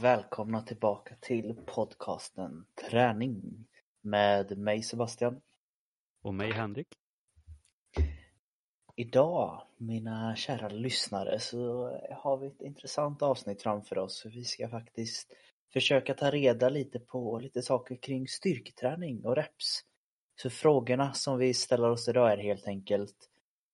[0.00, 3.66] Välkomna tillbaka till podcasten Träning
[4.00, 5.40] med mig Sebastian.
[6.22, 6.86] Och mig Henrik.
[8.96, 14.26] Idag, mina kära lyssnare, så har vi ett intressant avsnitt framför oss.
[14.26, 15.32] Vi ska faktiskt
[15.72, 19.84] försöka ta reda lite på lite saker kring styrketräning och reps.
[20.42, 23.16] Så frågorna som vi ställer oss idag är helt enkelt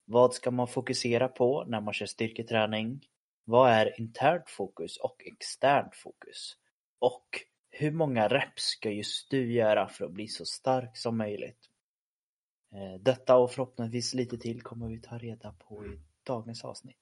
[0.04, 3.00] Vad ska man fokusera på när man kör styrketräning?
[3.44, 6.56] Vad är internt fokus och externt fokus?
[6.98, 7.26] Och
[7.70, 11.70] hur många reps ska just du göra för att bli så stark som möjligt?
[12.72, 16.98] Eh, detta och förhoppningsvis lite till kommer vi ta reda på i dagens avsnitt.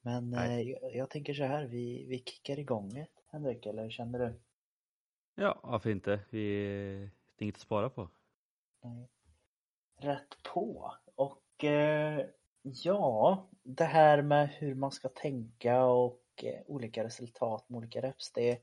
[0.00, 4.18] Men eh, jag, jag tänker så här, vi, vi kickar igång Henrik, eller hur känner
[4.18, 4.40] du?
[5.34, 6.20] Ja, varför inte?
[6.30, 6.40] Vi,
[7.36, 8.08] det är inget att spara på.
[8.82, 9.08] Nej.
[9.96, 10.94] Rätt på.
[11.14, 12.26] Och eh,
[12.74, 18.32] ja, det här med hur man ska tänka och eh, olika resultat med olika reps,
[18.32, 18.58] det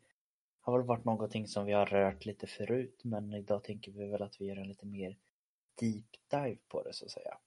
[0.60, 4.22] har väl varit någonting som vi har rört lite förut, men idag tänker vi väl
[4.22, 5.18] att vi gör en lite mer
[5.80, 7.38] deep dive på det så att säga.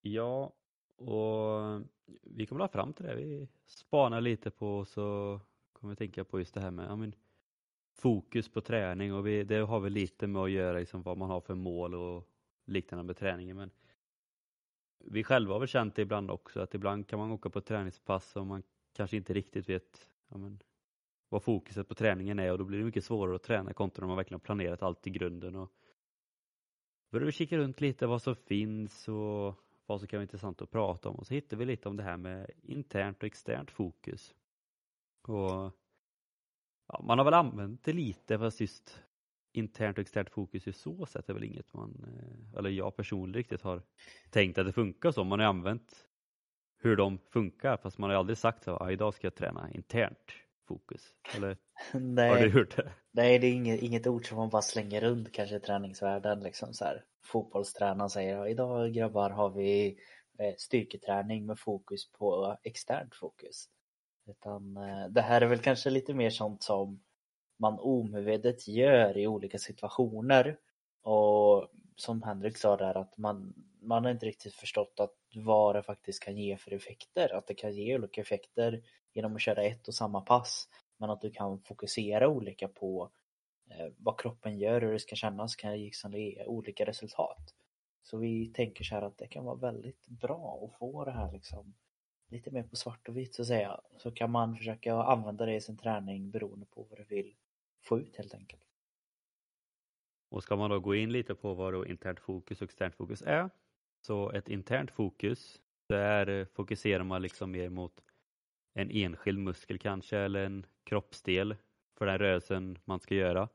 [0.00, 0.52] Ja,
[0.96, 1.82] och
[2.22, 3.14] vi kommer la fram till det.
[3.14, 5.40] Vi spanar lite på och så
[5.72, 7.14] kommer vi tänka på just det här med ja, men,
[7.94, 11.30] fokus på träning och vi, det har väl lite med att göra liksom, vad man
[11.30, 12.28] har för mål och
[12.64, 13.56] liknande med träningen.
[13.56, 13.70] Men
[14.98, 18.36] vi själva har väl känt det ibland också att ibland kan man åka på träningspass
[18.36, 20.62] och man kanske inte riktigt vet ja, men,
[21.28, 24.08] vad fokuset på träningen är och då blir det mycket svårare att träna kontra när
[24.08, 25.56] man verkligen har planerat allt i grunden.
[25.56, 25.72] Och
[27.10, 29.54] började vi kika runt lite vad som finns och
[29.86, 32.02] vad som kan vara intressant att prata om och så hittade vi lite om det
[32.02, 34.34] här med internt och externt fokus.
[35.22, 35.72] Och
[36.86, 39.02] ja, Man har väl använt det lite fast just
[39.58, 43.34] internt och externt fokus i så sätt är väl inget man, eh, eller jag personligen
[43.34, 43.82] riktigt har
[44.30, 45.24] tänkt att det funkar så.
[45.24, 46.08] Man har använt
[46.78, 50.32] hur de funkar fast man har aldrig sagt så ah, idag ska jag träna internt
[50.68, 51.02] fokus.
[51.36, 51.56] Eller
[51.92, 52.28] Nej.
[52.30, 52.92] har du gjort det?
[53.10, 56.40] Nej, det är inget, inget ord som man bara slänger runt kanske i träningsvärlden.
[56.40, 57.04] Liksom så här.
[57.24, 59.98] Fotbollstränaren säger idag grabbar har vi
[60.38, 63.68] eh, styrketräning med fokus på externt fokus.
[64.26, 67.00] Utan eh, det här är väl kanske lite mer sånt som
[67.58, 70.58] man omedvetet gör i olika situationer.
[71.02, 75.82] Och som Henrik sa där att man, man har inte riktigt förstått att vad det
[75.82, 77.34] faktiskt kan ge för effekter.
[77.34, 78.82] Att det kan ge olika effekter
[79.12, 80.68] genom att köra ett och samma pass.
[80.96, 83.10] Men att du kan fokusera olika på
[83.70, 87.54] eh, vad kroppen gör och hur det ska kännas kan liksom ge olika resultat.
[88.02, 91.32] Så vi tänker så här att det kan vara väldigt bra att få det här
[91.32, 91.74] liksom
[92.28, 93.80] lite mer på svart och vitt så att säga.
[93.96, 97.34] Så kan man försöka använda det i sin träning beroende på vad du vill
[97.80, 98.62] få ut helt enkelt.
[100.30, 103.22] Och ska man då gå in lite på vad då internt fokus och externt fokus
[103.22, 103.50] är.
[104.00, 108.00] Så ett internt fokus, där fokuserar man liksom mer mot
[108.74, 111.56] en enskild muskel kanske eller en kroppsdel
[111.98, 113.48] för den rörelsen man ska göra.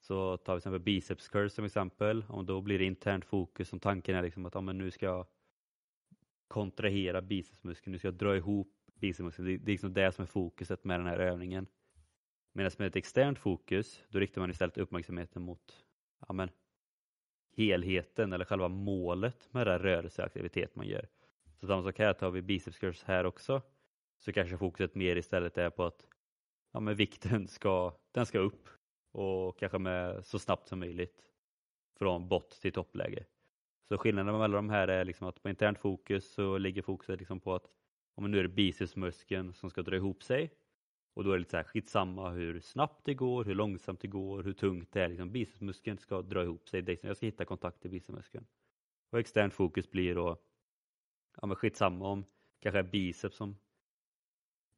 [0.00, 3.68] Så tar vi till exempel biceps curls som exempel, om då blir det internt fokus
[3.68, 5.26] som tanken är liksom att ja, men nu ska jag
[6.48, 9.46] kontrahera bicepsmuskeln, nu ska jag dra ihop bicepsmuskeln.
[9.46, 11.66] Det är liksom det som är fokuset med den här övningen.
[12.56, 15.84] Medan med ett externt fokus, då riktar man istället uppmärksamheten mot
[16.28, 16.50] ja, men,
[17.56, 21.08] helheten eller själva målet med den rörelseaktivitet man gör.
[21.60, 23.62] Så samma sak här, tar vi biceps curls här också,
[24.18, 26.06] så kanske fokuset mer istället är på att
[26.72, 28.68] ja, men vikten ska, den ska upp
[29.12, 31.32] och kanske med så snabbt som möjligt
[31.98, 33.24] från bott till toppläge.
[33.88, 37.40] Så skillnaden mellan de här är liksom att på internt fokus så ligger fokuset liksom
[37.40, 37.70] på att
[38.14, 40.50] om nu är det bicepsmuskeln som ska dra ihop sig
[41.14, 44.08] och då är det lite så här skitsamma hur snabbt det går, hur långsamt det
[44.08, 45.08] går, hur tungt det är.
[45.08, 46.98] Liksom bicepsmuskeln ska dra ihop sig.
[47.02, 48.46] Jag ska hitta kontakt i bicepsmuskeln.
[49.10, 50.36] Och externt fokus blir då
[51.40, 52.24] ja, men skitsamma om
[52.60, 53.56] kanske är biceps som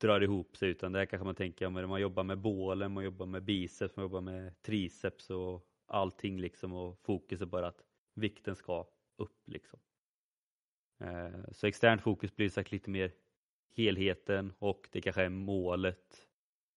[0.00, 3.26] drar ihop sig utan där kanske man tänker om man jobbar med bålen, man jobbar
[3.26, 7.82] med biceps, man jobbar med triceps och allting liksom och fokus är bara att
[8.14, 8.86] vikten ska
[9.16, 9.80] upp liksom.
[11.00, 13.12] Eh, så externt fokus blir sagt lite mer
[13.72, 16.26] helheten och det kanske är målet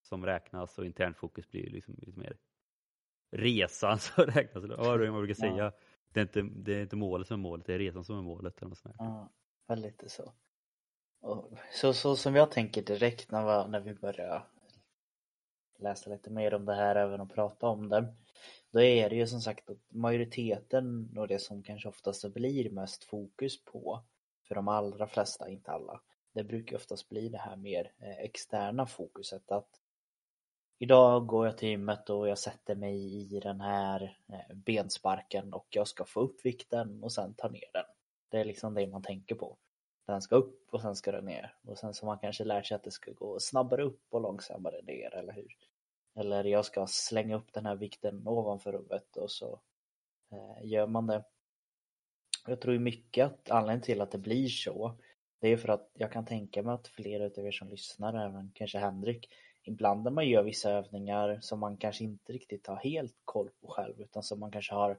[0.01, 2.37] som räknas och internt fokus blir liksom lite mer
[3.31, 4.63] resan som räknas.
[4.63, 5.57] Vad man brukar säga?
[5.57, 5.71] Ja.
[6.13, 8.21] Det, är inte, det är inte målet som är målet, det är resan som är
[8.21, 8.57] målet.
[8.57, 9.29] Eller något sånt ja,
[9.67, 10.33] väl lite så.
[11.21, 11.93] Och så.
[11.93, 14.47] Så som jag tänker direkt när, när vi börjar
[15.79, 18.13] läsa lite mer om det här även och prata om det.
[18.71, 23.03] Då är det ju som sagt att majoriteten och det som kanske oftast blir mest
[23.03, 24.03] fokus på
[24.47, 26.01] för de allra flesta, inte alla,
[26.33, 29.79] det brukar oftast bli det här mer eh, externa fokuset att
[30.81, 32.95] Idag går jag till gymmet och jag sätter mig
[33.35, 37.69] i den här eh, bensparken och jag ska få upp vikten och sen ta ner
[37.73, 37.83] den.
[38.29, 39.57] Det är liksom det man tänker på.
[40.05, 41.55] den ska upp och sen ska den ner.
[41.61, 44.81] Och sen så man kanske lärt sig att det ska gå snabbare upp och långsammare
[44.81, 45.57] ner, eller hur?
[46.15, 49.59] Eller jag ska slänga upp den här vikten ovanför huvudet och så
[50.31, 51.23] eh, gör man det.
[52.47, 54.97] Jag tror mycket att anledningen till att det blir så,
[55.39, 58.51] det är för att jag kan tänka mig att flera av er som lyssnar, även
[58.55, 59.29] kanske Henrik,
[59.63, 63.67] ibland när man gör vissa övningar som man kanske inte riktigt har helt koll på
[63.67, 64.97] själv, utan som man kanske har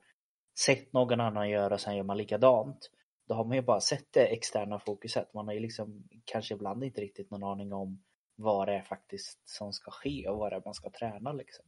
[0.59, 2.91] sett någon annan göra och sen gör man likadant.
[3.29, 5.35] Då har man ju bara sett det externa fokuset.
[5.35, 8.03] Man har ju liksom kanske ibland inte riktigt någon aning om
[8.37, 11.65] vad det är faktiskt som ska ske och vad det är man ska träna liksom.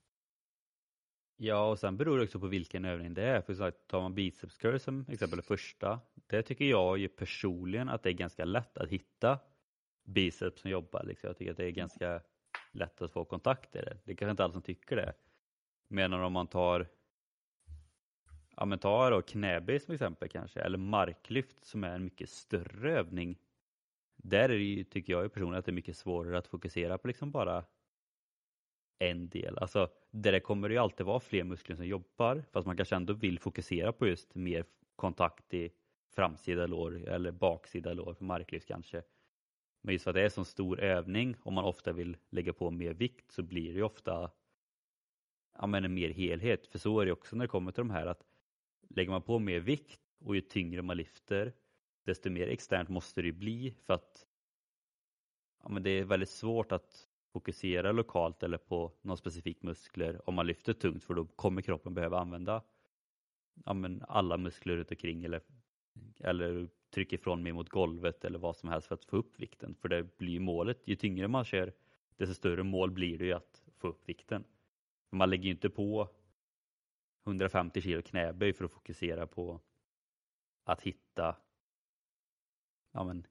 [1.44, 3.40] Ja, och sen beror det också på vilken övning det är.
[3.40, 7.88] För så tar man biceps curl som exempel det första, det tycker jag ju personligen
[7.88, 9.38] att det är ganska lätt att hitta
[10.04, 11.04] biceps som jobbar.
[11.04, 11.28] Liksom.
[11.28, 12.20] Jag tycker att det är ganska
[12.72, 13.98] lätt att få kontakt i det.
[14.04, 15.12] Det är kanske inte alla som tycker det.
[15.88, 16.86] Medan om man tar
[18.56, 22.98] ja men ta då knäböj som exempel kanske, eller marklyft som är en mycket större
[22.98, 23.38] övning.
[24.16, 27.08] Där är det ju, tycker jag personligen att det är mycket svårare att fokusera på
[27.08, 27.64] liksom bara
[29.10, 29.58] en del.
[29.58, 32.96] Alltså, där det kommer det ju alltid vara fler muskler som jobbar, fast man kanske
[32.96, 34.64] ändå vill fokusera på just mer
[34.96, 35.70] kontakt i
[36.14, 39.02] framsida lår eller baksida lår för marklyft kanske.
[39.82, 42.52] Men just för att det är en så stor övning och man ofta vill lägga
[42.52, 44.30] på mer vikt så blir det ju ofta
[45.58, 46.66] ja, men en mer helhet.
[46.66, 48.24] För så är det också när det kommer till de här att
[48.88, 51.52] lägger man på mer vikt och ju tyngre man lyfter
[52.04, 54.26] desto mer externt måste det bli för att
[55.62, 60.34] ja, men det är väldigt svårt att fokusera lokalt eller på någon specifik muskler om
[60.34, 62.62] man lyfter tungt för då kommer kroppen behöva använda
[63.64, 63.74] ja,
[64.08, 65.40] alla muskler runt omkring eller,
[66.20, 69.74] eller trycka ifrån mer mot golvet eller vad som helst för att få upp vikten.
[69.74, 71.72] För det blir målet, ju tyngre man kör
[72.16, 74.44] desto större mål blir det ju att få upp vikten.
[75.10, 76.08] Man lägger ju inte på
[77.26, 79.60] 150 kilo knäböj för att fokusera på
[80.64, 81.36] att hitta
[82.92, 83.26] ja, men,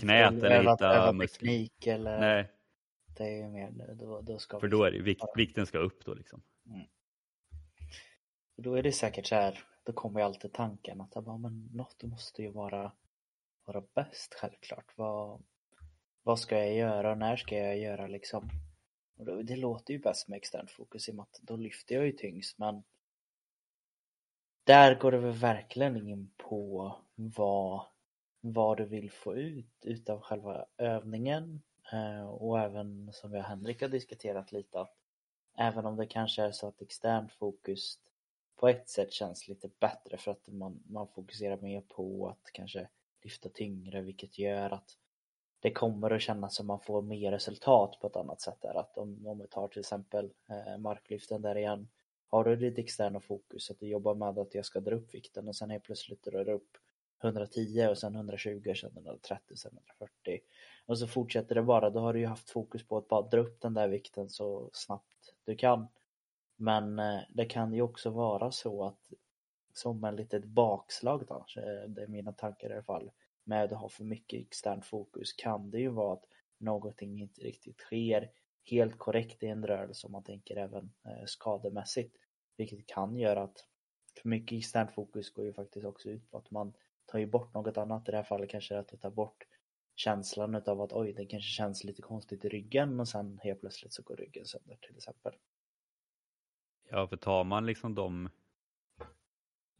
[0.00, 1.68] knät eller hitta muskler.
[1.86, 2.50] eller Nej,
[3.16, 6.04] det är ju mer då, då ska för då är det vikt, vikten ska upp
[6.04, 6.42] då liksom.
[8.56, 12.02] Då är det säkert så här, då kommer ju alltid tanken att bara, men något
[12.02, 12.92] måste ju vara,
[13.64, 14.92] vara bäst självklart.
[14.96, 15.42] Vad,
[16.22, 18.50] vad ska jag göra och när ska jag göra liksom?
[19.16, 21.94] Och då, det låter ju bäst med externt fokus i och med att då lyfter
[21.94, 22.82] jag ju tyngst men
[24.64, 27.86] där går det väl verkligen in på vad,
[28.40, 31.62] vad du vill få ut utav själva övningen
[31.92, 34.96] Eh, och även som jag och Henrik har diskuterat lite att
[35.58, 37.98] även om det kanske är så att externt fokus
[38.56, 42.88] på ett sätt känns lite bättre för att man, man fokuserar mer på att kanske
[43.22, 44.96] lyfta tyngre vilket gör att
[45.60, 48.74] det kommer att kännas som man får mer resultat på ett annat sätt där.
[48.74, 51.88] Att om, om vi tar till exempel eh, marklyften där igen.
[52.26, 55.48] Har du ditt externa fokus att du jobbar med att jag ska dra upp vikten
[55.48, 56.76] och sen helt plötsligt drar du upp
[57.22, 60.40] 110 och sen 120 och sen 130 och sen 140
[60.90, 63.40] och så fortsätter det bara då har du ju haft fokus på att bara dra
[63.40, 65.88] upp den där vikten så snabbt du kan
[66.56, 69.12] men eh, det kan ju också vara så att
[69.72, 73.10] som en litet bakslag då, eh, det är mina tankar i alla fall,
[73.44, 76.24] med att ha för mycket externt fokus kan det ju vara att
[76.58, 78.30] någonting inte riktigt sker
[78.64, 82.16] helt korrekt i en rörelse om man tänker även eh, skademässigt.
[82.56, 83.66] Vilket kan göra att
[84.22, 86.72] för mycket externt fokus går ju faktiskt också ut på att man
[87.06, 88.08] tar ju bort något annat.
[88.08, 89.46] I det här fallet kanske att du tar bort
[90.00, 93.92] känslan utav att oj, det kanske känns lite konstigt i ryggen och sen helt plötsligt
[93.92, 95.32] så går ryggen sönder till exempel.
[96.90, 98.28] Ja, för tar man liksom de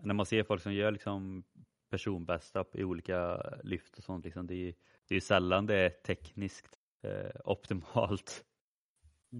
[0.02, 1.44] när man ser folk som gör liksom
[1.90, 4.74] personbästa i olika lyft och sånt, liksom, det, är,
[5.08, 8.44] det är ju sällan det är tekniskt eh, optimalt.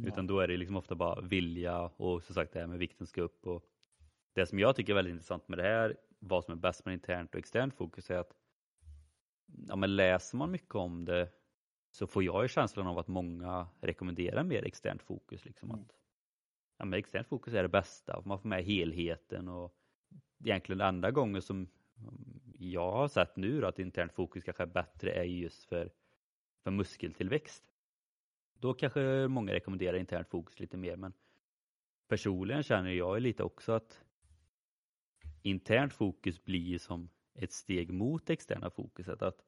[0.06, 3.06] Utan då är det liksom ofta bara vilja och som sagt det här med vikten
[3.06, 3.46] ska upp.
[3.46, 3.64] Och
[4.34, 6.94] det som jag tycker är väldigt intressant med det här, vad som är bäst med
[6.94, 8.34] internt och externt fokus är att
[9.68, 11.28] ja, men läser man mycket om det
[11.90, 15.44] så får jag ju känslan av att många rekommenderar mer externt fokus.
[15.44, 15.80] Liksom Mm.
[15.80, 15.92] att,
[16.78, 19.76] ja, men externt fokus är det bästa, man får med helheten och
[20.44, 21.68] egentligen den enda gången som
[22.58, 25.92] jag har sett nu då, att internt fokus kanske är bättre är just för,
[26.62, 27.64] för muskeltillväxt.
[28.58, 31.12] Då kanske många rekommenderar internt fokus lite mer men
[32.08, 34.04] personligen känner jag lite också att
[35.42, 37.08] internt fokus blir som
[37.42, 39.22] ett steg mot externa fokuset.
[39.22, 39.44] Att,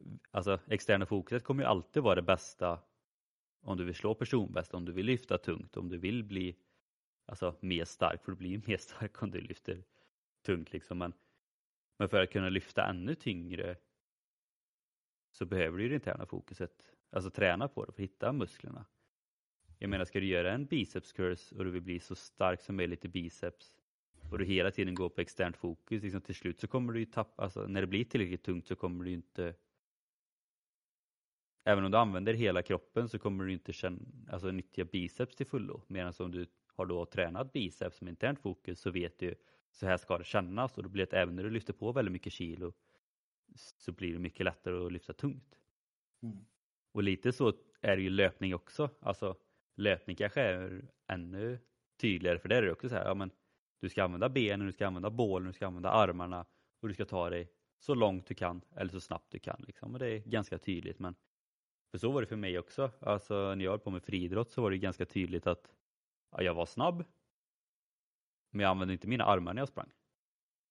[0.00, 0.18] Mm.
[0.30, 2.80] Alltså externa fokuset kommer ju alltid vara det bästa
[3.60, 6.56] om du vill slå personbäst, om du vill lyfta tungt, om du vill bli
[7.26, 9.84] alltså, mer stark, för du blir mer stark om du lyfter
[10.42, 10.98] tungt liksom.
[10.98, 11.12] Men,
[11.98, 13.76] men för att kunna lyfta ännu tyngre
[15.30, 18.86] så behöver du det interna fokuset, alltså träna på det för att hitta musklerna.
[19.78, 22.76] Jag menar, ska du göra en biceps curls och du vill bli så stark som
[22.76, 23.72] möjligt i biceps
[24.34, 27.06] får du hela tiden gå på externt fokus, liksom till slut så kommer du ju
[27.06, 29.54] tappa, alltså när det blir tillräckligt tungt så kommer du ju inte
[31.64, 34.00] Även om du använder hela kroppen så kommer du inte känna,
[34.30, 35.82] alltså nyttja biceps till fullo.
[35.86, 39.34] Medan om du har då tränat biceps med internt fokus så vet du
[39.70, 42.12] så här ska det kännas och då blir det även när du lyfter på väldigt
[42.12, 42.72] mycket kilo
[43.54, 45.58] så blir det mycket lättare att lyfta tungt.
[46.22, 46.44] Mm.
[46.92, 48.90] Och lite så är det ju löpning också.
[49.00, 49.36] Alltså
[49.76, 51.58] löpning kanske är ännu
[52.00, 53.30] tydligare för där är det också så här, ja men
[53.84, 56.46] du ska använda benen, du ska använda bålen, du ska använda armarna
[56.80, 59.64] och du ska ta dig så långt du kan eller så snabbt du kan.
[59.66, 59.92] Liksom.
[59.92, 60.98] Och det är ganska tydligt.
[60.98, 61.14] Men
[61.90, 62.90] för så var det för mig också.
[63.00, 65.74] Alltså när jag höll på med friidrott så var det ganska tydligt att
[66.30, 67.04] ja, jag var snabb.
[68.50, 69.90] Men jag använde inte mina armar när jag sprang.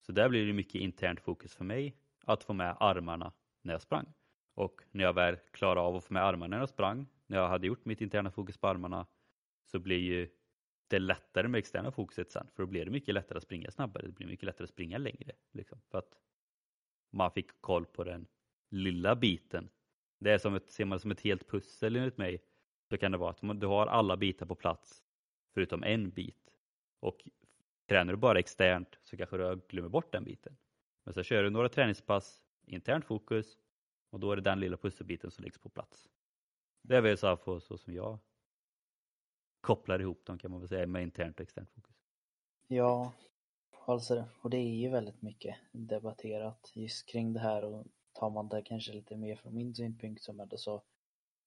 [0.06, 3.82] Så där blir det mycket internt fokus för mig att få med armarna när jag
[3.82, 4.14] sprang.
[4.54, 7.50] Och när jag väl klarade av att få med armarna när jag sprang, när jag
[7.50, 9.08] hade gjort mitt interna fokus på armarna,
[9.66, 10.30] så blir ju
[10.94, 12.48] det lättare med externa fokuset sen.
[12.56, 14.98] För då blir det mycket lättare att springa snabbare, det blir mycket lättare att springa
[14.98, 15.32] längre.
[15.52, 16.20] Liksom, för att
[17.12, 18.28] man fick koll på den
[18.70, 19.70] lilla biten.
[20.20, 22.44] Det är som ett, ser man det som ett helt pussel enligt mig,
[22.90, 25.04] så kan det vara att du har alla bitar på plats
[25.54, 26.54] förutom en bit.
[27.00, 27.28] Och
[27.90, 30.58] tränar du bara externt så kanske du glömmer bort den biten.
[31.04, 33.58] Men så kör du några träningspass, internt fokus
[34.10, 36.10] och då är det den lilla pusselbiten som läggs på plats.
[36.82, 38.20] Det är väl så, för, så som jag
[39.64, 41.96] kopplar ihop dem kan man väl säga med internt och externt fokus.
[42.68, 43.14] Ja,
[43.86, 48.50] alltså och det är ju väldigt mycket debatterat just kring det här och tar man
[48.50, 50.84] det kanske lite mer från min synpunkt som är det så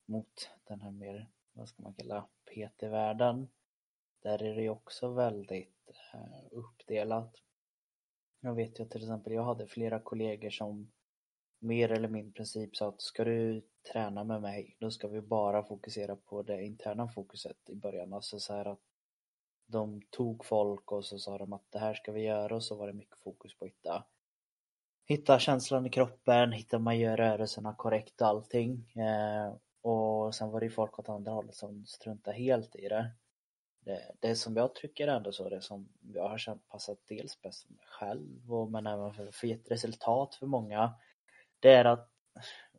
[0.07, 3.49] mot den här mer, vad ska man kalla, PT-världen.
[4.23, 7.35] Där är det ju också väldigt eh, uppdelat.
[8.41, 10.93] Jag vet ju till exempel, jag hade flera kollegor som
[11.59, 15.63] mer eller mindre princip sa att ska du träna med mig, då ska vi bara
[15.63, 18.13] fokusera på det interna fokuset i början.
[18.13, 18.81] Alltså så här att
[19.67, 22.77] de tog folk och så sa de att det här ska vi göra och så
[22.77, 24.05] var det mycket fokus på att hitta
[25.07, 28.93] hitta känslan i kroppen, hitta man gör rörelserna korrekt och allting.
[28.93, 33.11] Eh, och sen var det ju folk åt andra hållet som struntade helt i det.
[33.81, 34.13] det.
[34.21, 37.73] Det som jag tycker ändå så, det som jag har känt passat dels bäst för
[37.73, 40.95] mig själv och men även för, för ett resultat för många.
[41.61, 42.11] Det är att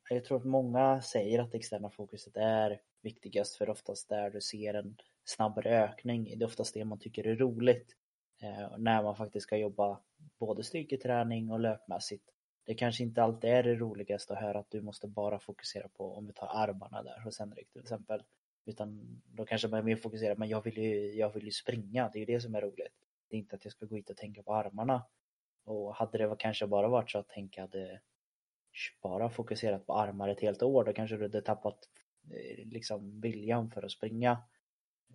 [0.09, 4.41] jag tror att många säger att det externa fokuset är viktigast för oftast där du
[4.41, 6.23] ser en snabbare ökning.
[6.23, 7.95] Det är oftast det man tycker är roligt
[8.41, 9.99] eh, när man faktiskt ska jobba
[10.39, 12.29] både styrketräning och löpmässigt.
[12.65, 16.15] Det kanske inte alltid är det roligaste att höra att du måste bara fokusera på
[16.15, 18.23] om vi tar armarna där hos Henrik till exempel.
[18.65, 22.09] Utan då kanske man är mer fokuserad, men jag vill ju, jag vill ju springa,
[22.13, 22.93] det är ju det som är roligt.
[23.29, 25.05] Det är inte att jag ska gå hit och tänka på armarna.
[25.65, 28.01] Och hade det kanske bara varit så att Henke hade
[29.01, 31.79] bara fokuserat på armar ett helt år, då kanske du hade tappat
[32.31, 34.43] eh, liksom viljan för att springa.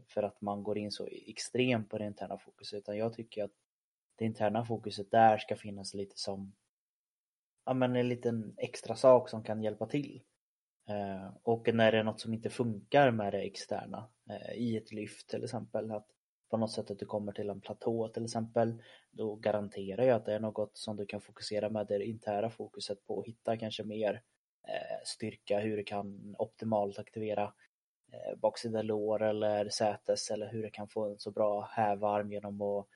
[0.08, 2.78] För att man går in så extremt på det interna fokuset.
[2.78, 3.52] Utan jag tycker att
[4.16, 6.52] det interna fokuset där ska finnas lite som
[7.64, 10.22] ja, men en liten extra sak som kan hjälpa till.
[10.88, 14.92] Eh, och när det är något som inte funkar med det externa eh, i ett
[14.92, 16.08] lyft till exempel, att
[16.52, 20.24] på något sätt att du kommer till en platå till exempel, då garanterar jag att
[20.24, 23.84] det är något som du kan fokusera med det interna fokuset på och hitta kanske
[23.84, 24.22] mer
[24.68, 27.52] eh, styrka, hur du kan optimalt aktivera
[28.12, 32.62] eh, baksida lår eller sätes eller hur du kan få en så bra hävarm genom
[32.62, 32.86] att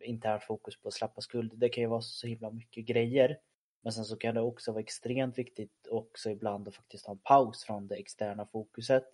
[0.00, 1.52] internt fokus på att släppa skuld.
[1.56, 3.38] Det kan ju vara så himla mycket grejer.
[3.82, 7.18] Men sen så kan det också vara extremt viktigt också ibland att faktiskt ha en
[7.18, 9.04] paus från det externa fokuset.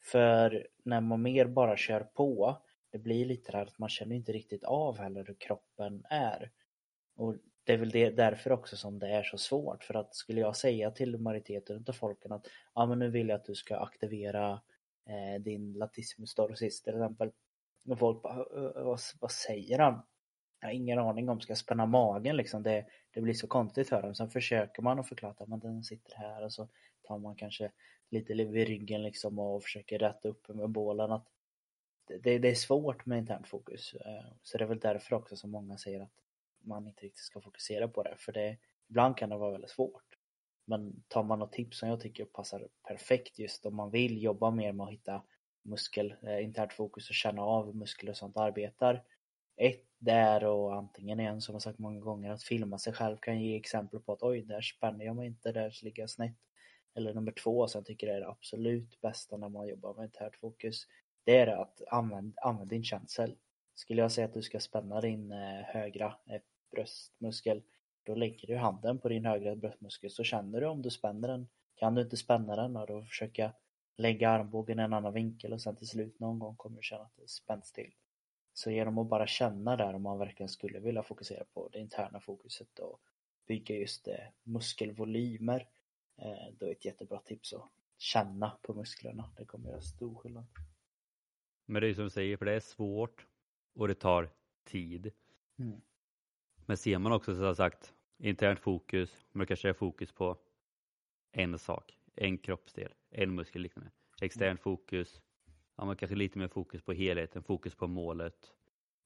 [0.00, 2.56] För när man mer bara kör på,
[2.94, 6.50] det blir lite där att man känner inte riktigt av heller hur kroppen är.
[7.16, 9.84] Och det är väl det, därför också som det är så svårt.
[9.84, 13.36] För att skulle jag säga till majoriteten av folken att ja, men nu vill jag
[13.36, 14.60] att du ska aktivera
[15.08, 17.32] eh, din latissimus dorsis till exempel.
[17.88, 18.44] Och folk bara,
[18.84, 20.02] vad, vad säger han?
[20.60, 22.62] Jag har ingen aning om, ska jag spänna magen liksom?
[22.62, 24.14] Det, det blir så konstigt för dem.
[24.14, 26.68] Sen försöker man att förklara att den sitter här och så
[27.02, 27.70] tar man kanske
[28.10, 31.12] lite vid ryggen liksom och försöker rätta upp med bålen.
[31.12, 31.33] Att
[32.06, 33.94] det, det är svårt med internt fokus.
[33.94, 36.12] Eh, så det är väl därför också som många säger att
[36.64, 38.14] man inte riktigt ska fokusera på det.
[38.18, 38.56] För det,
[38.88, 40.04] ibland kan det vara väldigt svårt.
[40.66, 44.50] Men tar man något tips som jag tycker passar perfekt just om man vill jobba
[44.50, 45.22] mer med att hitta
[45.62, 49.02] muskel, eh, internt fokus och känna av hur muskler och sånt arbetar.
[49.56, 53.16] Ett, det är och antingen igen, som jag sagt många gånger, att filma sig själv
[53.16, 56.36] kan ge exempel på att oj, där spänner jag mig inte, där ligger jag snett.
[56.94, 60.36] Eller nummer två, som jag tycker är det absolut bästa när man jobbar med internt
[60.36, 60.86] fokus,
[61.24, 63.36] det är att använda använd din känsel.
[63.74, 66.40] Skulle jag säga att du ska spänna din eh, högra eh,
[66.70, 67.62] bröstmuskel,
[68.02, 71.48] då lägger du handen på din högra bröstmuskel så känner du om du spänner den.
[71.74, 73.52] Kan du inte spänna den, då försöka
[73.96, 77.02] lägga armbågen i en annan vinkel och sen till slut någon gång kommer du känna
[77.02, 77.90] att det spänns till.
[78.52, 82.20] Så genom att bara känna där om man verkligen skulle vilja fokusera på det interna
[82.20, 83.00] fokuset och
[83.46, 85.68] bygga just eh, muskelvolymer,
[86.58, 89.30] då är ett jättebra tips att känna på musklerna.
[89.36, 90.44] Det kommer göra stor skillnad.
[91.66, 93.26] Men det är som du säger, för det är svårt
[93.74, 94.30] och det tar
[94.64, 95.12] tid.
[95.58, 95.80] Mm.
[96.66, 100.38] Men ser man också som sagt internt fokus, men kanske är fokus på
[101.32, 103.90] en sak, en kroppsdel, en muskel liknande.
[104.20, 105.22] Externt fokus,
[105.76, 108.54] ja, men kanske lite mer fokus på helheten, fokus på målet.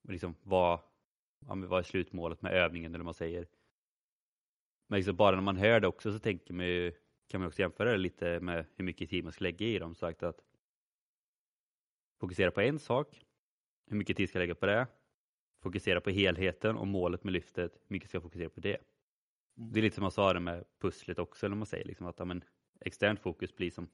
[0.08, 0.80] Liksom vad,
[1.46, 3.48] ja, vad är slutmålet med övningen eller vad man säger.
[4.86, 6.92] Men liksom bara när man hör det också så tänker man ju,
[7.26, 9.94] kan man också jämföra det lite med hur mycket tid man ska lägga i dem.
[9.94, 10.40] Sagt att
[12.20, 13.24] fokusera på en sak,
[13.86, 14.86] hur mycket tid ska jag lägga på det?
[15.62, 18.76] Fokusera på helheten och målet med lyftet, hur mycket ska jag fokusera på det?
[19.56, 19.72] Mm.
[19.72, 22.18] Det är lite som jag sa det med pusslet också, eller man säger liksom att
[22.18, 22.44] ja, men,
[22.80, 23.88] externt fokus blir som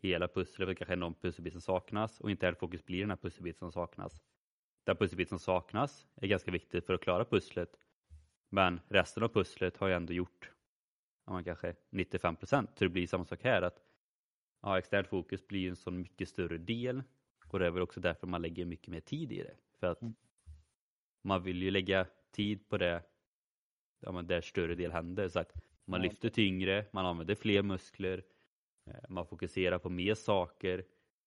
[0.00, 3.58] hela pusslet, för kanske någon pusselbit som saknas och internt fokus blir den här pusselbiten
[3.58, 4.22] som saknas.
[4.84, 7.76] Den pusselbit som saknas är ganska viktigt för att klara pusslet,
[8.48, 10.50] men resten av pusslet har jag ändå gjort
[11.30, 12.70] man kanske 95 procent.
[12.74, 13.82] Så det blir samma sak här att
[14.62, 17.02] ja, externt fokus blir en så mycket större del
[17.52, 19.56] och det är väl också därför man lägger mycket mer tid i det.
[19.78, 20.14] För att Mm.
[21.22, 23.02] man vill ju lägga tid på det
[24.00, 25.28] ja, men där större del händer.
[25.28, 25.52] Så att
[25.84, 28.24] man lyfter tyngre, man använder fler muskler,
[28.86, 30.84] eh, man fokuserar på mer saker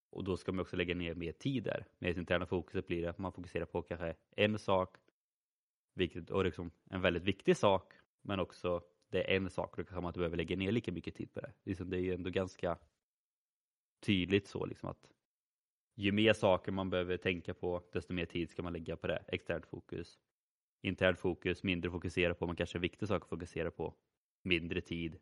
[0.10, 1.86] och då ska man också lägga ner mer tid där.
[2.00, 4.98] Med interna fokuset blir det att man fokuserar på kanske en sak,
[5.94, 9.84] vilket och liksom en väldigt viktig sak, men också det är en sak och då
[9.84, 11.54] kanske man inte behöver lägga ner lika mycket tid på det.
[11.64, 12.78] Liksom det är ju ändå ganska
[14.00, 15.08] tydligt så liksom att
[15.96, 19.24] ju mer saker man behöver tänka på, desto mer tid ska man lägga på det.
[19.28, 20.20] Externt fokus.
[20.82, 23.94] Internt fokus, mindre fokusera på, men kanske en viktig sak att fokusera på.
[24.44, 25.20] Mindre tid.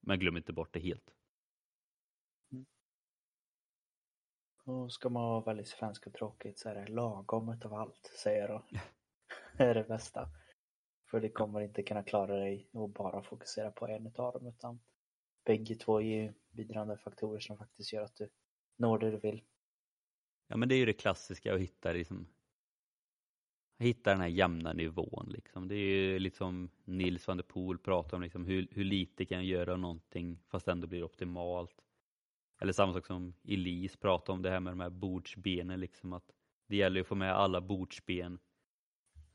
[0.00, 1.14] Men glöm inte bort det helt.
[4.64, 8.40] Och ska man vara väldigt svensk och tråkigt så är det lagom utav allt, säger
[8.40, 8.78] jag då.
[9.56, 10.28] Det är det bästa.
[11.10, 14.80] För det kommer inte kunna klara dig att bara fokusera på en utav dem utan
[15.44, 18.28] bägge två är ju bidragande faktorer som faktiskt gör att du
[18.76, 19.44] når det du vill.
[20.46, 22.26] Ja men det är ju det klassiska att hitta liksom
[23.78, 25.68] Hitta den här jämna nivån liksom.
[25.68, 29.38] Det är ju liksom Nils van der Poel pratar om liksom hur, hur lite kan
[29.38, 31.84] jag göra av någonting fast ändå blir optimalt.
[32.60, 36.30] Eller samma sak som Elise pratar om det här med de här bordsbenen liksom att
[36.66, 38.38] det gäller att få med alla bordsben.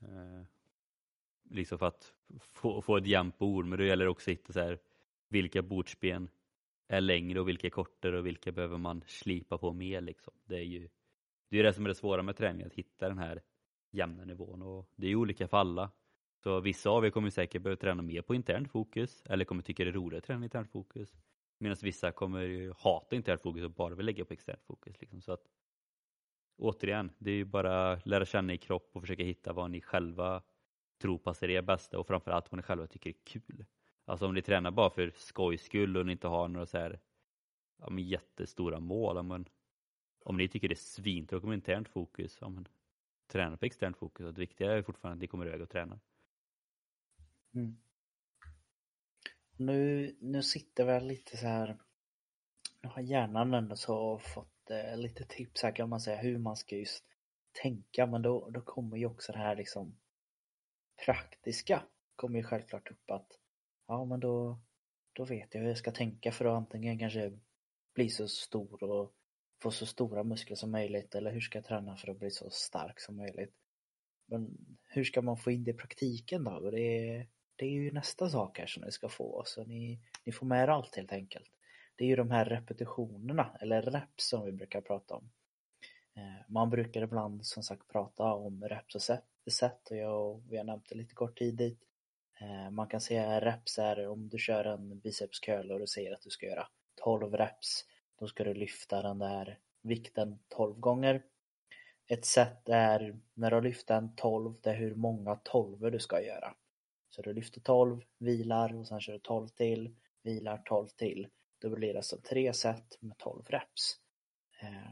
[0.01, 0.45] Eh,
[1.49, 4.53] liksom för att få, få ett jämnt bord men då gäller det också att hitta
[4.53, 4.79] så här
[5.29, 6.29] vilka bordsben
[6.87, 10.33] är längre och vilka är kortare och vilka behöver man slipa på mer liksom.
[10.45, 10.89] Det är ju
[11.51, 13.41] det, är det som är det svåra med träning, att hitta den här
[13.91, 15.91] jämna nivån och det är ju olika för alla.
[16.43, 19.83] Så vissa av er kommer säkert behöva träna mer på internt fokus eller kommer tycka
[19.83, 21.15] det är roligare att träna internt fokus.
[21.57, 25.01] Medan vissa kommer ju hata internt fokus och bara vill lägga på externt fokus.
[25.01, 25.21] Liksom.
[25.21, 25.45] Så att,
[26.57, 30.43] återigen, det är ju bara lära känna i kropp och försöka hitta vad ni själva
[31.01, 33.65] tror passar er bästa och framförallt vad ni själva tycker är kul.
[34.05, 36.99] Alltså om ni tränar bara för skojs skull och ni inte har några så här
[37.77, 39.23] ja, men jättestora mål.
[39.23, 39.45] Men
[40.23, 42.67] om ni tycker det är svintråkigt med internt fokus, ja, men
[43.27, 44.25] träna på externt fokus.
[44.25, 45.99] Och det viktiga är fortfarande att ni kommer iväg och tränar.
[47.55, 47.77] Mm.
[49.57, 51.77] Nu, nu sitter väl lite så här
[52.81, 56.55] Nu har hjärnan ändå så fått eh, lite tips här kan man säga hur man
[56.55, 57.05] ska just
[57.51, 59.95] tänka men då, då kommer ju också det här liksom
[61.05, 61.83] praktiska
[62.15, 63.39] kommer ju självklart upp att
[63.87, 64.59] ja men då
[65.13, 67.39] då vet jag hur jag ska tänka för att antingen kanske
[67.93, 69.13] bli så stor och
[69.61, 72.49] få så stora muskler som möjligt eller hur ska jag träna för att bli så
[72.49, 73.53] stark som möjligt.
[74.25, 76.51] Men hur ska man få in det i praktiken då?
[76.51, 79.99] Och det, är, det är ju nästa sak här som ni ska få så ni,
[80.25, 81.51] ni får med er allt helt enkelt.
[81.95, 85.31] Det är ju de här repetitionerna eller reps som vi brukar prata om.
[86.15, 90.57] Eh, man brukar ibland som sagt prata om reps och set, set och jag, vi
[90.57, 91.79] har nämnt det lite kort tidigt.
[92.41, 96.13] Eh, man kan säga reps är om du kör en biceps curl och du säger
[96.13, 96.67] att du ska göra
[97.03, 97.85] 12 reps.
[98.21, 101.23] Då ska du lyfta den där vikten 12 gånger.
[102.07, 105.99] Ett sätt är när du har lyft den 12, det är hur många 12 du
[105.99, 106.55] ska göra.
[107.09, 111.27] Så du lyfter 12, vilar och sen kör du 12 till, vilar 12 till.
[111.61, 113.99] Då blir det alltså tre set med 12 reps.
[114.61, 114.91] Eh,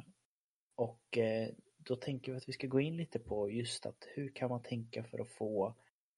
[0.76, 4.36] och eh, då tänker vi att vi ska gå in lite på just att hur
[4.36, 5.76] kan man tänka för att få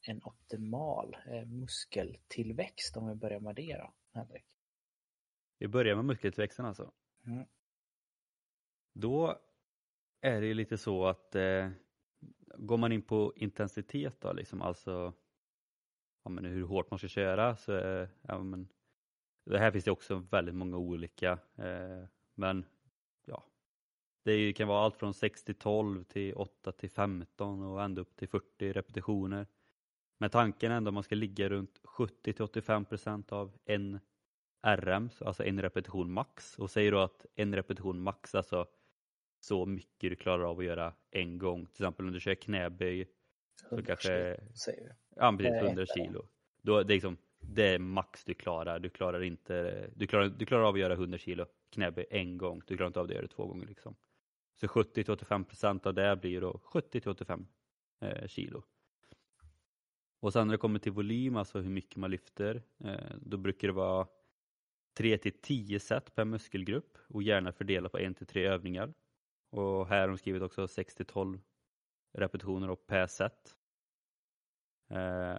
[0.08, 4.46] en optimal eh, muskeltillväxt om vi börjar med det då, Henrik?
[5.58, 6.92] Vi börjar med muskeltillväxten alltså.
[7.26, 7.46] Mm.
[8.94, 9.40] Då
[10.22, 11.70] är det ju lite så att eh,
[12.58, 15.14] går man in på intensitet då, liksom, alltså
[16.24, 18.68] ja, men hur hårt man ska köra så eh, ja, men,
[19.46, 22.66] det här finns det också väldigt många olika eh, men
[23.26, 23.44] ja,
[24.24, 28.16] Det kan vara allt från 6 till 12 till 8 till 15 och ända upp
[28.16, 29.48] till 40 repetitioner.
[30.18, 34.00] Men tanken är ändå att man ska ligga runt 70 till 85 procent av en
[34.64, 36.60] RM, alltså en repetition max.
[36.60, 38.68] Och säger du att en repetition max, alltså
[39.40, 41.66] så mycket du klarar av att göra en gång.
[41.66, 43.08] Till exempel om du kör knäböj.
[43.70, 44.90] Så kanske, säger vi.
[45.16, 46.28] Ja, precis 100 kilo.
[46.62, 48.80] Då, det, är liksom, det är max du klarar.
[48.80, 52.62] Du klarar, inte, du, klarar, du klarar av att göra 100 kilo knäböj en gång.
[52.68, 53.68] Du klarar inte av att göra det två gånger.
[53.68, 53.96] Liksom.
[54.60, 57.48] Så 70 till 85 procent av det blir då 70 till 85
[58.02, 58.64] eh, kilo.
[60.20, 63.68] Och sen när det kommer till volym, alltså hur mycket man lyfter, eh, då brukar
[63.68, 64.08] det vara
[65.02, 68.94] 3 till 10 set per muskelgrupp och gärna fördela på 1 till 3 övningar.
[69.50, 71.40] Och här har de skrivit också 6 till 12
[72.14, 73.56] repetitioner och per set.
[74.90, 75.38] Eh,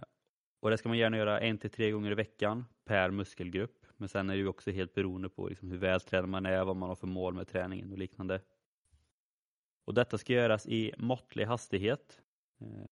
[0.59, 3.85] och det ska man gärna göra 1 till 3 gånger i veckan per muskelgrupp.
[3.97, 6.75] Men sen är det ju också helt beroende på liksom hur vältränad man är, vad
[6.75, 8.41] man har för mål med träningen och liknande.
[9.85, 12.21] Och detta ska göras i måttlig hastighet.
[12.61, 12.85] Eh,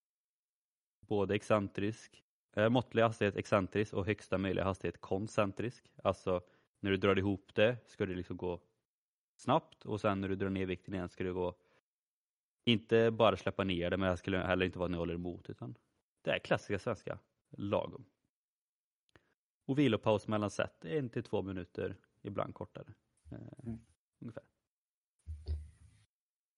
[1.00, 2.24] både excentrisk,
[2.56, 5.92] eh, måttlig hastighet excentrisk och högsta möjliga hastighet koncentrisk.
[6.04, 6.42] Alltså
[6.82, 8.60] när du drar ihop det ska det liksom gå
[9.36, 11.56] snabbt och sen när du drar ner vikten igen ska det gå
[12.66, 15.50] inte bara släppa ner det men det skulle heller inte vara när du håller emot
[15.50, 15.76] utan
[16.22, 18.06] det är klassiska svenska lagom.
[19.66, 22.94] Och vilopaus mellan set, en till två minuter, ibland kortare.
[23.32, 23.80] Eh, mm.
[24.20, 24.44] Ungefär.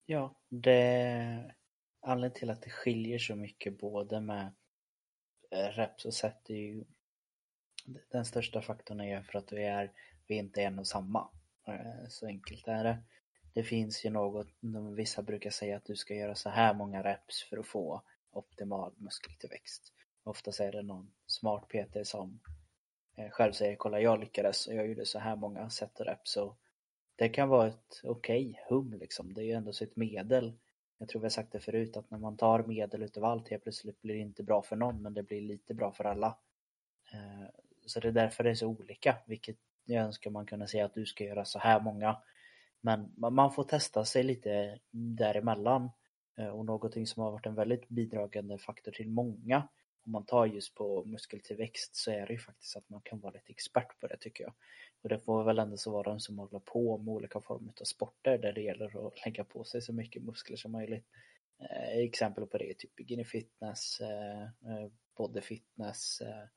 [0.05, 1.55] Ja, det
[2.01, 4.53] anledningen till att det skiljer så mycket både med
[5.51, 6.83] eh, reps och set är ju
[8.11, 9.91] den största faktorn är för att vi är,
[10.27, 11.29] vi inte är en och samma.
[11.67, 12.97] Eh, så enkelt är det.
[13.53, 14.47] Det finns ju något,
[14.95, 18.93] vissa brukar säga att du ska göra så här många reps för att få optimal
[18.97, 19.93] muskeltillväxt.
[20.23, 22.39] Oftast är det någon smart PT som
[23.15, 26.37] eh, själv säger kolla jag lyckades och jag gjorde så här många set och reps
[26.37, 26.57] och
[27.15, 29.33] det kan vara ett okej okay hum liksom.
[29.33, 30.53] Det är ju ändå sitt medel.
[30.97, 33.63] Jag tror vi har sagt det förut att när man tar medel utav allt helt
[33.63, 36.37] plötsligt blir det inte bra för någon men det blir lite bra för alla.
[37.13, 37.49] Eh,
[37.85, 40.93] så det är därför det är så olika, vilket jag önskar man kunde säga att
[40.93, 42.17] du ska göra så här många.
[42.81, 45.89] Men man får testa sig lite däremellan.
[46.37, 49.67] Eh, och någonting som har varit en väldigt bidragande faktor till många
[50.05, 53.33] om man tar just på muskeltillväxt så är det ju faktiskt att man kan vara
[53.33, 54.53] lite expert på det tycker jag.
[55.01, 57.85] Och det får väl ändå så vara den som håller på med olika former av
[57.85, 61.05] sporter där det gäller att lägga på sig så mycket muskler som möjligt.
[61.59, 66.47] Eh, exempel på det är typ bikini fitness, eh, eh, body fitness, eh,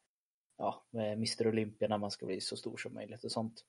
[0.58, 3.64] ja, Mr Olympia när man ska bli så stor som möjligt och sånt.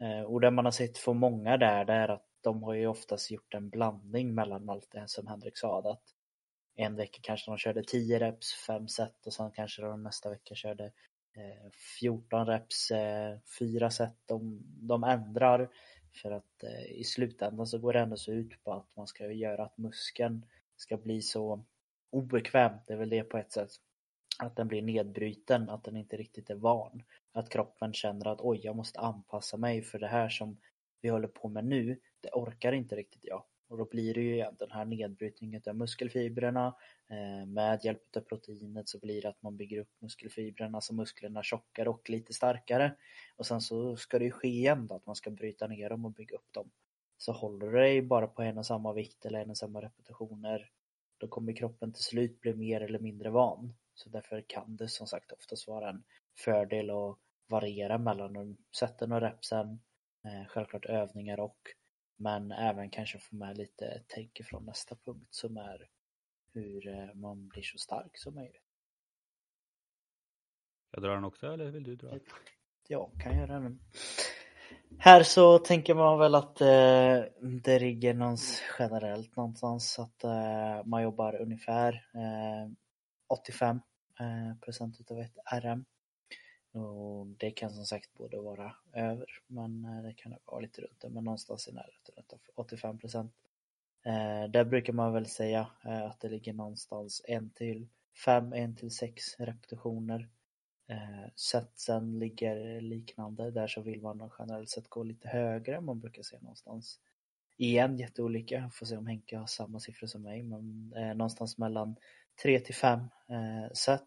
[0.00, 2.86] Eh, och det man har sett för många där, det är att de har ju
[2.86, 5.90] oftast gjort en blandning mellan allt det som Henrik sa.
[5.92, 6.02] Att
[6.74, 10.54] en vecka kanske de körde 10 reps, 5 set och sen kanske de nästa vecka
[10.54, 10.84] körde
[11.36, 14.16] eh, 14 reps, eh, 4 set.
[14.26, 15.70] De, de ändrar
[16.22, 19.64] för att i slutändan så går det ändå så ut på att man ska göra
[19.64, 21.64] att muskeln ska bli så
[22.10, 23.70] obekväm, det är väl det på ett sätt
[24.42, 27.02] att den blir nedbruten, att den inte riktigt är van.
[27.32, 30.58] Att kroppen känner att oj, jag måste anpassa mig för det här som
[31.00, 33.44] vi håller på med nu, det orkar inte riktigt jag.
[33.68, 36.74] Och då blir det ju den här nedbrytningen av muskelfibrerna.
[37.10, 41.42] Eh, med hjälp av proteinet så blir det att man bygger upp muskelfibrerna så musklerna
[41.42, 42.94] tjockare och lite starkare.
[43.36, 46.04] Och sen så ska det ju ske igen då, att man ska bryta ner dem
[46.04, 46.70] och bygga upp dem.
[47.16, 50.70] Så håller du dig bara på en och samma vikt eller en och samma repetitioner,
[51.18, 53.74] då kommer kroppen till slut bli mer eller mindre van.
[54.00, 56.04] Så därför kan det som sagt oftast vara en
[56.38, 59.80] fördel att variera mellan sätten och repsen,
[60.24, 61.58] eh, självklart övningar och
[62.16, 65.88] men även kanske få med lite tänk från nästa punkt som är
[66.52, 68.62] hur eh, man blir så stark som möjligt.
[70.90, 72.18] Jag drar den också eller vill du dra?
[72.88, 73.80] Jag kan göra den.
[74.98, 77.24] Här så tänker man väl att eh,
[77.62, 82.72] det ligger någonstans generellt någonstans att eh, man jobbar ungefär eh,
[83.30, 83.80] 85
[84.20, 85.84] eh, procent utav ett RM.
[86.72, 91.00] Och det kan som sagt både vara över, men eh, det kan vara lite runt
[91.00, 93.32] det, men någonstans i närheten av 85 procent.
[94.02, 97.88] Eh, där brukar man väl säga att det ligger någonstans en till
[98.24, 100.28] fem, en till sex repetitioner.
[101.34, 106.40] Setsen ligger liknande, där så vill man generellt sett gå lite högre, man brukar säga
[106.40, 107.00] någonstans
[107.56, 111.96] igen jätteolika, får se om Henke har samma siffror som mig, men någonstans mellan
[112.42, 114.06] 3 till 5 eh, set.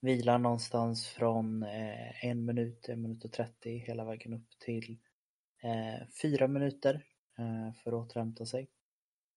[0.00, 4.98] Vilar någonstans från eh, en minut, en minut och 30 hela vägen upp till
[5.62, 7.04] eh, fyra minuter
[7.38, 8.68] eh, för att återhämta sig.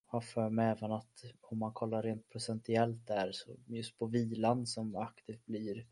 [0.06, 4.66] Har för mig även att om man kollar rent procentuellt där så just på vilan
[4.66, 5.86] som aktivt blir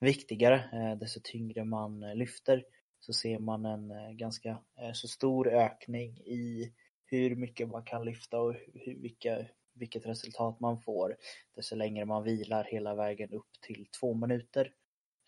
[0.00, 2.64] viktigare, eh, desto tyngre man eh, lyfter,
[3.00, 4.48] så ser man en eh, ganska
[4.80, 6.72] eh, så stor ökning i
[7.04, 9.46] hur mycket man kan lyfta och hur, vilka,
[9.78, 11.16] vilket resultat man får
[11.56, 14.72] desto längre man vilar hela vägen upp till två minuter.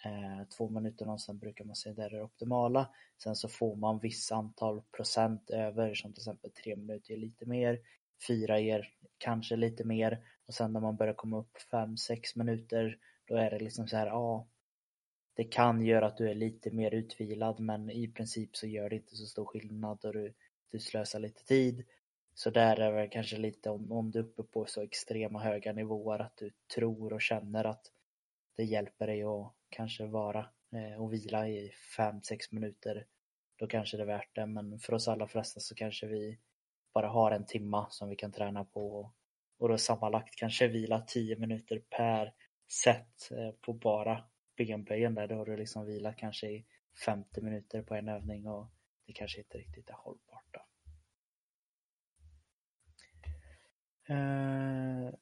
[0.04, 2.88] Eh, två minuter någonstans brukar man säga är det optimala.
[3.22, 7.46] Sen så får man viss antal procent över som till exempel tre minuter ger lite
[7.46, 7.80] mer,
[8.26, 12.98] fyra ger kanske lite mer och sen när man börjar komma upp fem, sex minuter
[13.24, 14.46] då är det liksom så här, ja
[15.34, 18.96] det kan göra att du är lite mer utvilad men i princip så gör det
[18.96, 20.34] inte så stor skillnad och du,
[20.70, 21.84] du slösar lite tid.
[22.42, 25.72] Så där är det kanske lite om, om du är uppe på så extrema höga
[25.72, 27.92] nivåer att du tror och känner att
[28.56, 33.06] det hjälper dig att kanske vara eh, och vila i 5-6 minuter.
[33.56, 36.38] Då kanske det är värt det men för oss alla flesta så kanske vi
[36.94, 39.12] bara har en timma som vi kan träna på
[39.58, 42.34] och då sammanlagt kanske vila 10 minuter per
[42.68, 44.24] set eh, på bara
[44.56, 45.26] benböjen där.
[45.26, 46.66] Då har du liksom vilat kanske i
[47.04, 48.66] 50 minuter på en övning och
[49.06, 50.46] det kanske inte riktigt är hållbart.
[50.50, 50.60] Då.
[54.10, 55.14] Eh,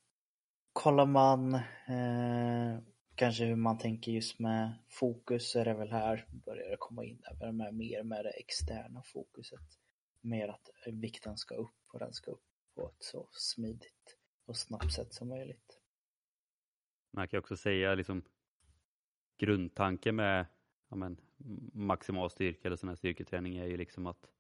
[0.73, 2.79] kollar man eh,
[3.15, 7.05] kanske hur man tänker just med fokus så är det väl här börjar det komma
[7.05, 9.79] in där med mer med det externa fokuset.
[10.21, 14.93] Mer att vikten ska upp och den ska upp på ett så smidigt och snabbt
[14.93, 15.81] sätt som möjligt.
[17.11, 18.23] Man kan också säga liksom
[19.39, 20.47] grundtanken med
[20.89, 21.21] ja, men,
[21.73, 24.31] maximal styrka eller sån här styrketräning är ju liksom att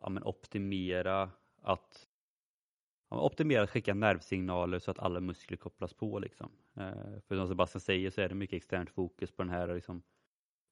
[0.00, 1.30] ja, men, optimera
[1.62, 2.08] att
[3.08, 6.18] optimerat optimera att skicka nervsignaler så att alla muskler kopplas på.
[6.18, 6.50] Liksom.
[6.74, 10.02] Eh, för som Sebastian säger så är det mycket externt fokus på den här liksom,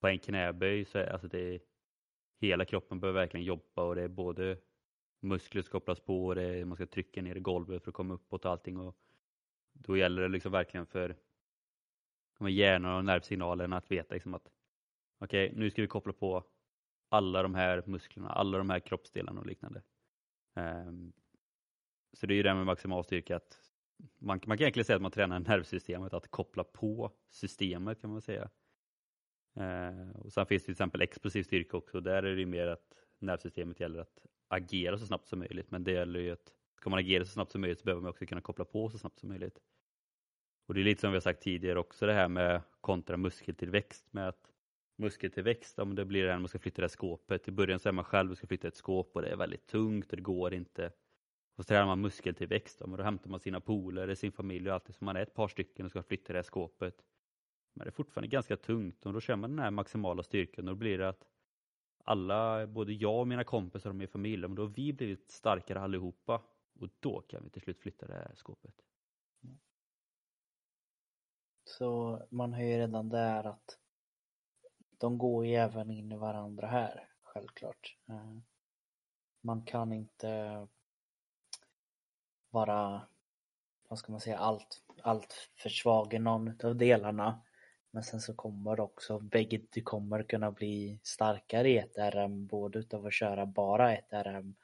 [0.01, 1.61] på en knäböj så är alltså det är,
[2.41, 4.59] hela kroppen behöver verkligen jobba och det är både
[5.21, 7.95] muskler som kopplas på och det är, man ska trycka ner i golvet för att
[7.95, 8.79] komma uppåt och allting.
[8.79, 8.97] Och
[9.73, 11.17] då gäller det liksom verkligen för
[12.49, 14.51] hjärnan och nervsignalerna att veta liksom att
[15.19, 16.45] okej, okay, nu ska vi koppla på
[17.09, 19.83] alla de här musklerna, alla de här kroppsdelarna och liknande.
[20.55, 21.13] Um,
[22.15, 23.59] så det är ju det med maximal styrka att
[24.19, 28.21] man, man kan egentligen säga att man tränar nervsystemet att koppla på systemet kan man
[28.21, 28.51] säga.
[29.57, 32.01] Eh, och sen finns det till exempel explosiv styrka också.
[32.01, 35.71] Där är det mer att nervsystemet gäller att agera så snabbt som möjligt.
[35.71, 38.11] Men det gäller ju att ska man agera så snabbt som möjligt så behöver man
[38.11, 39.59] också kunna koppla på så snabbt som möjligt.
[40.67, 44.13] Och det är lite som vi har sagt tidigare också det här med kontra muskeltillväxt
[44.13, 44.53] med att
[44.97, 47.49] muskeltillväxt, om det blir det här man ska flytta det här skåpet.
[47.49, 49.67] I början så är man själv och ska flytta ett skåp och det är väldigt
[49.67, 50.93] tungt och det går inte.
[51.57, 54.75] Och så tränar man muskeltillväxt typ och då hämtar man sina polare, sin familj och
[54.75, 54.87] allt.
[54.87, 57.05] det Så man är ett par stycken och ska flytta det här skåpet.
[57.73, 60.75] Men det är fortfarande ganska tungt och då kör man den här maximala styrkan och
[60.75, 61.29] då blir det att
[62.05, 66.43] alla, både jag och mina kompisar och min familj, då har vi blivit starkare allihopa
[66.81, 68.75] och då kan vi till slut flytta det här skåpet.
[71.65, 73.79] Så man hör ju redan där att
[74.99, 77.97] de går ju även in i varandra här, självklart.
[78.09, 78.39] Eh,
[79.41, 80.29] man kan inte
[82.55, 83.03] vara,
[83.89, 87.43] vad ska man säga, allt, allt för svag i någon av delarna.
[87.91, 92.79] Men sen så kommer också bägge, du kommer kunna bli starkare i ett RM både
[92.79, 94.55] utav att köra bara ett RM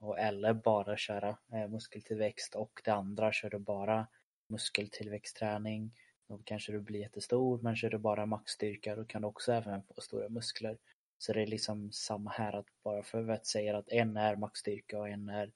[0.00, 4.06] och eller bara köra eh, muskeltillväxt och det andra kör du bara
[4.48, 5.92] muskeltillväxtträning
[6.28, 9.82] då kanske du blir jättestor men kör du bara maxstyrka då kan du också även
[9.82, 10.78] få stora muskler.
[11.18, 14.98] Så det är liksom samma här att bara för att säga att en är maxstyrka
[14.98, 15.52] och en är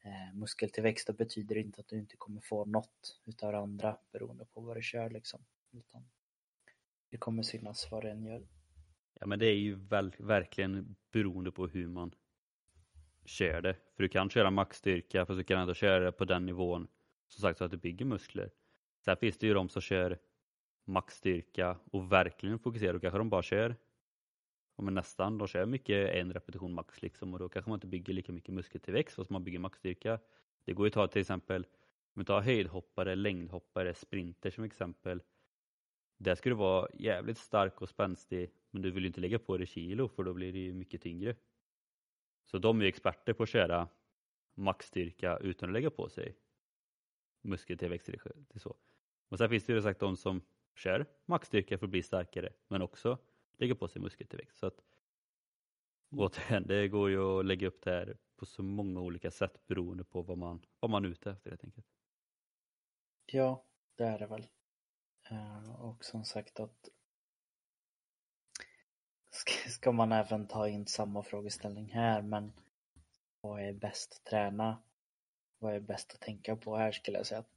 [0.00, 4.60] Eh, muskeltillväxt betyder inte att du inte kommer få något utav det andra beroende på
[4.60, 5.40] vad du kör liksom.
[5.72, 6.08] Utan
[7.10, 8.46] det kommer synas vad den gör.
[9.20, 12.14] Ja men det är ju väl, verkligen beroende på hur man
[13.24, 13.76] kör det.
[13.96, 16.88] För du kan köra maxstyrka fast du kan ändå köra det på den nivån
[17.28, 18.50] som sagt så att du bygger muskler.
[19.04, 20.18] Sen finns det ju de som kör
[20.84, 22.92] maxstyrka och verkligen fokuserar.
[22.92, 23.76] Då kanske de bara kör
[24.84, 28.12] men nästan, de kör mycket en repetition max liksom och då kanske man inte bygger
[28.14, 30.18] lika mycket muskeltillväxt fast man bygger maxstyrka.
[30.64, 31.66] Det går ju att ta till exempel,
[32.14, 35.22] om vi tar höjdhoppare, längdhoppare, sprinter som exempel.
[36.18, 39.56] Där ska du vara jävligt stark och spänstig men du vill ju inte lägga på
[39.56, 41.36] dig kilo för då blir det ju mycket tyngre.
[42.44, 43.88] Så de är ju experter på att köra
[44.54, 46.36] maxstyrka utan att lägga på sig
[47.42, 48.10] muskeltillväxt
[48.56, 48.76] så.
[49.28, 50.42] Och sen finns det ju sagt de som
[50.74, 53.18] kör maxstyrka för att bli starkare men också
[53.58, 54.58] lägger på sig muskeltillväxt.
[54.58, 54.84] Så att,
[56.10, 60.04] återigen, det går ju att lägga upp det här på så många olika sätt beroende
[60.04, 61.86] på vad man, vad man är ute efter helt enkelt.
[63.26, 64.46] Ja, det är det väl.
[65.30, 66.88] Eh, och som sagt att
[69.68, 72.52] ska man även ta in samma frågeställning här men
[73.40, 74.82] vad är bäst att träna?
[75.58, 77.50] Vad är bäst att tänka på här skulle jag säga att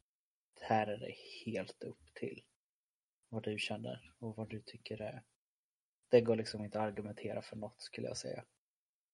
[0.62, 2.44] här är det helt upp till
[3.30, 5.24] vad du känner och vad du tycker är
[6.12, 8.44] det går liksom inte att argumentera för något skulle jag säga.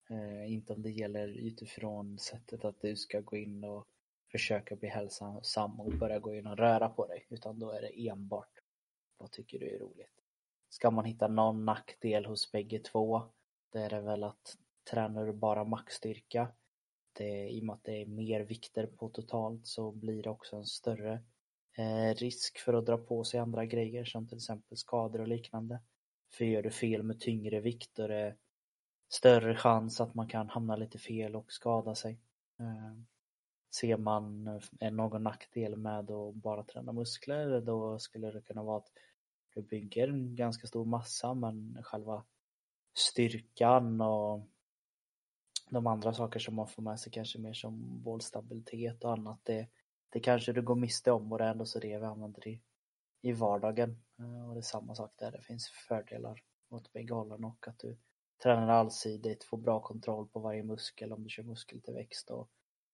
[0.10, 3.88] Eh, inte om det gäller utifrån sättet att du ska gå in och
[4.32, 8.08] försöka bli hälsosam och börja gå in och röra på dig utan då är det
[8.08, 8.62] enbart
[9.18, 10.24] vad tycker du är roligt.
[10.70, 13.22] Ska man hitta någon nackdel hos bägge två
[13.70, 14.58] det är det väl att
[14.92, 16.48] tränar du bara maxstyrka
[17.14, 20.56] det, i och med att det är mer vikter på totalt så blir det också
[20.56, 21.24] en större
[21.78, 25.80] eh, risk för att dra på sig andra grejer som till exempel skador och liknande.
[26.30, 28.36] För gör du fel med tyngre vikt då är det
[29.10, 32.20] större chans att man kan hamna lite fel och skada sig.
[32.60, 33.02] Eh,
[33.76, 34.48] ser man
[34.80, 38.92] eh, någon nackdel med att bara träna muskler då skulle det kunna vara att
[39.54, 42.24] du bygger en ganska stor massa men själva
[42.94, 44.42] styrkan och
[45.70, 49.68] de andra saker som man får med sig kanske mer som bollstabilitet och annat det,
[50.10, 52.62] det kanske du går miste om och det är ändå så det vi använder i,
[53.22, 53.98] i vardagen.
[54.20, 57.80] Eh, och det är samma sak där, det finns fördelar åt bägge hållen och att
[57.80, 57.98] du
[58.44, 62.50] tränar allsidigt, får bra kontroll på varje muskel om du kör muskeltillväxt och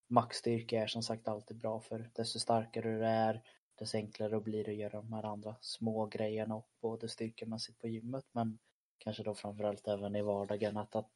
[0.07, 3.43] maxstyrka är som sagt alltid bra för desto starkare du är
[3.75, 7.87] desto enklare blir det att göra de här andra små grejerna och både styrkemässigt på
[7.87, 8.59] gymmet men
[8.97, 11.09] kanske då framförallt även i vardagen att, att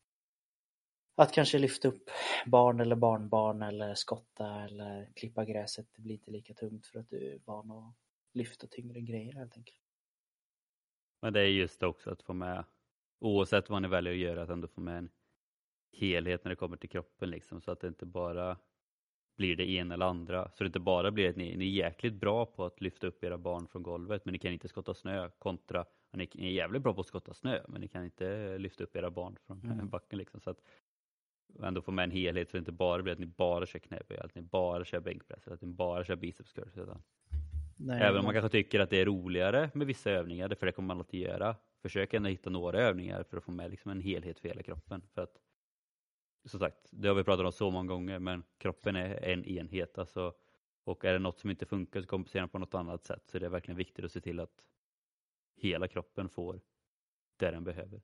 [1.15, 2.09] att kanske lyfta upp
[2.45, 5.87] barn eller barnbarn eller skotta eller klippa gräset.
[5.95, 7.95] Det blir inte lika tungt för att du är van att
[8.33, 9.86] lyfta tyngre grejer helt enkelt.
[11.21, 12.63] Men det är just också att få med,
[13.19, 15.09] oavsett vad ni väljer att göra, att ändå få med en
[15.91, 18.57] helhet när det kommer till kroppen liksom så att det inte bara
[19.37, 20.51] blir det ena eller andra.
[20.51, 23.23] Så det inte bara blir att ni, ni är jäkligt bra på att lyfta upp
[23.23, 26.93] era barn från golvet men ni kan inte skotta snö kontra, ni är jävligt bra
[26.93, 29.89] på att skotta snö men ni kan inte lyfta upp era barn från mm.
[29.89, 30.39] backen liksom.
[30.41, 30.61] Så att
[31.63, 34.17] ändå få med en helhet så det inte bara blir att ni bara kör knäböj,
[34.17, 36.77] att ni bara kör bänkpress, att ni bara kör biceps curls.
[36.77, 37.03] Utan
[37.77, 40.71] Nej, Även om man kanske tycker att det är roligare med vissa övningar, för det
[40.71, 41.55] kommer man alltid göra.
[41.81, 45.01] Försök ändå hitta några övningar för att få med liksom en helhet för hela kroppen.
[45.13, 45.33] För att,
[46.45, 49.97] som sagt, det har vi pratat om så många gånger, men kroppen är en enhet.
[49.97, 50.33] Alltså,
[50.83, 53.23] och är det något som inte funkar så kompenserar man på något annat sätt.
[53.25, 54.63] Så det är verkligen viktigt att se till att
[55.55, 56.61] hela kroppen får
[57.37, 58.01] det den behöver.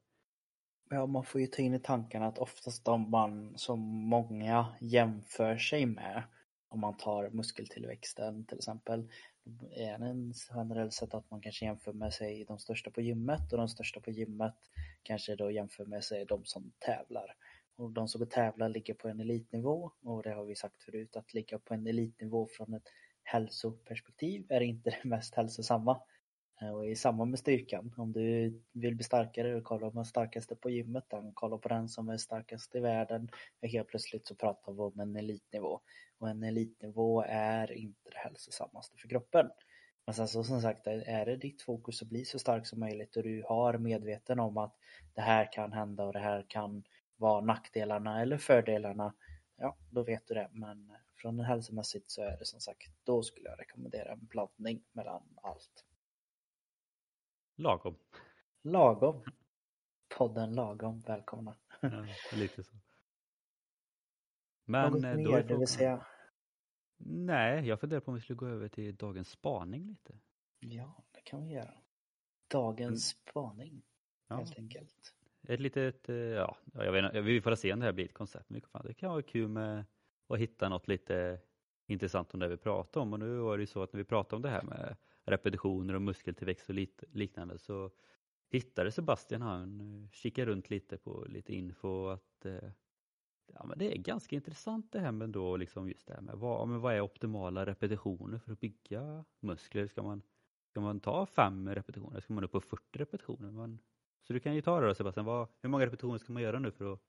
[0.89, 5.57] Ja, man får ju ta in i tankarna att oftast de man som många jämför
[5.57, 6.23] sig med,
[6.73, 9.09] om man tar muskeltillväxten till exempel,
[9.71, 13.57] är det generellt sett att man kanske jämför med sig de största på gymmet och
[13.57, 14.55] de största på gymmet
[15.03, 17.35] kanske då jämför med sig de som tävlar.
[17.75, 21.33] Och de som tävlar ligger på en elitnivå och det har vi sagt förut att
[21.33, 22.87] ligga på en elitnivå från ett
[23.23, 26.01] hälsoperspektiv är inte det mest hälsosamma.
[26.61, 30.55] Eh, och i samband med styrkan, om du vill bli starkare, kolla på den starkaste
[30.55, 33.29] på gymmet, kolla på den som är starkast i världen.
[33.61, 35.79] Och helt plötsligt så pratar vi om en elitnivå.
[36.17, 39.49] Och en elitnivå är inte det hälsosammaste för kroppen.
[40.05, 43.15] Men sen så som sagt, är det ditt fokus att bli så stark som möjligt
[43.15, 44.75] och du har medveten om att
[45.13, 46.83] det här kan hända och det här kan
[47.17, 49.13] vara nackdelarna eller fördelarna.
[49.57, 50.49] Ja, då vet du det.
[50.51, 55.23] Men från hälsomässigt så är det som sagt, då skulle jag rekommendera en blandning mellan
[55.41, 55.85] allt.
[57.55, 57.95] Lagom.
[58.61, 59.23] Lagom.
[60.17, 61.55] Podden Lagom, välkomna.
[61.81, 62.75] Ja, lite så.
[64.65, 66.05] Men Något eh, mer du vill säga?
[67.05, 70.19] Nej, jag funderar på om vi skulle gå över till dagens spaning lite.
[70.59, 71.73] Ja, det kan vi göra.
[72.47, 73.21] Dagens mm.
[73.29, 73.83] spaning,
[74.27, 74.35] ja.
[74.35, 75.13] helt enkelt.
[75.47, 78.13] Ett litet, eh, ja, jag vet inte, vi får se om det här blir ett
[78.13, 78.49] koncept.
[78.49, 79.85] Men det kan vara kul med
[80.27, 81.39] att hitta något lite
[81.87, 83.13] intressant om det vi pratar om.
[83.13, 85.93] Och nu var det ju så att när vi pratade om det här med repetitioner
[85.93, 86.75] och muskeltillväxt och
[87.11, 87.91] liknande så
[88.49, 92.69] hittade Sebastian han eh, kikade runt lite på lite info att eh,
[93.53, 96.35] ja, men det är ganska intressant det här med då liksom just det här med
[96.35, 99.87] vad, men vad är optimala repetitioner för att bygga muskler?
[99.87, 100.21] Ska man,
[100.69, 102.19] ska man ta fem repetitioner?
[102.19, 103.51] Ska man upp på 40 repetitioner?
[103.51, 103.79] Man,
[104.21, 106.59] så du kan ju ta det då Sebastian, vad, hur många repetitioner ska man göra
[106.59, 106.99] nu för att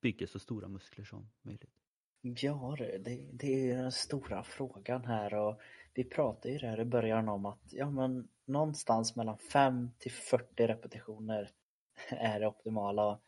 [0.00, 1.74] bygga så stora muskler som möjligt?
[2.22, 5.60] Ja, det, det är den stora frågan här och
[5.94, 10.66] vi pratade ju där i början om att ja, men någonstans mellan 5 till 40
[10.66, 11.50] repetitioner
[12.08, 13.20] är det optimala.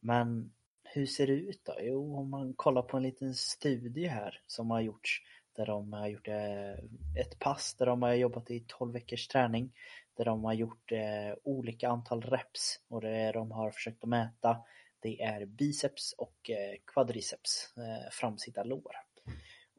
[0.00, 0.52] Men
[0.84, 1.74] hur ser det ut då?
[1.80, 6.08] Jo, om man kollar på en liten studie här som har gjorts där de har
[6.08, 6.72] gjort eh,
[7.20, 9.72] ett pass där de har jobbat i 12 veckors träning
[10.16, 14.56] där de har gjort eh, olika antal reps och det de har försökt att mäta
[15.00, 17.74] det är biceps och eh, quadriceps,
[18.10, 18.96] framsida lår.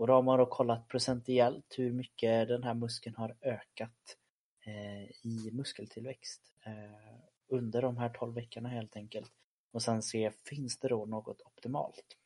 [0.02, 4.18] Och då har man då kollat procentuellt hur mycket den här muskeln har ökat
[4.66, 9.32] eh, i muskeltillväxt eh, under de här 12 veckorna helt enkelt.
[9.72, 12.18] Och sen se, finns det då något optimalt?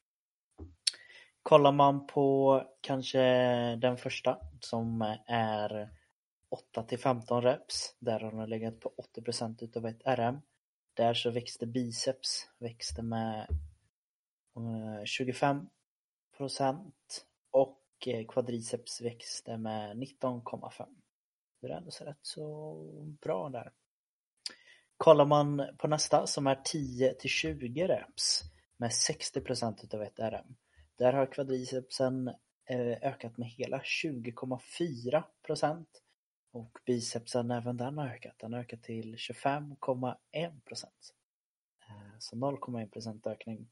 [1.43, 3.19] Kollar man på kanske
[3.75, 5.89] den första som är
[6.49, 10.41] 8 till 15 reps, där har den legat på 80% utav ett RM.
[10.93, 13.47] Där så växte biceps växte med
[14.55, 15.69] eh, 25
[17.55, 20.85] och eh, quadriceps växte med 19,5.
[21.61, 22.75] Det är ändå så rätt så
[23.21, 23.71] bra där.
[24.97, 28.41] Kollar man på nästa som är 10 till 20 reps
[28.77, 30.55] med 60% utav ett RM.
[30.95, 32.27] Där har kvadricepsen
[32.69, 35.85] eh, ökat med hela 20,4%
[36.51, 38.39] och bicepsen även den har ökat.
[38.39, 40.85] Den har ökat till 25,1%
[41.89, 43.67] eh, Så 0,1% ökning.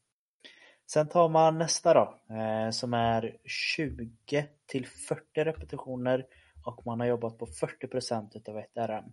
[0.86, 6.26] Sen tar man nästa då eh, som är 20 till 40 repetitioner
[6.66, 9.12] och man har jobbat på 40 procent utav ett RM.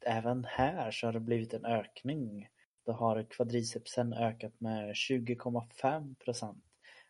[0.00, 2.48] Även här så har det blivit en ökning.
[2.86, 6.64] Då har kvadricepsen ökat med 20,5 procent